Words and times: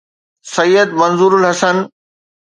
Syed 0.45 0.87
Manzoor 1.01 1.39
ul Hassan 1.41 1.89